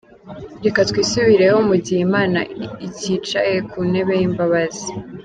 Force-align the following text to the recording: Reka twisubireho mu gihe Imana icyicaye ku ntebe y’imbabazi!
Reka 0.65 0.79
twisubireho 0.89 1.57
mu 1.69 1.75
gihe 1.83 2.01
Imana 2.07 2.39
icyicaye 2.87 3.55
ku 3.69 3.77
ntebe 3.89 4.13
y’imbabazi! 4.19 4.89